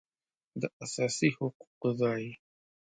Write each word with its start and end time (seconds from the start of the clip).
داساسي 0.61 1.27
حقوقو 1.37 1.89
ځای 1.99 2.25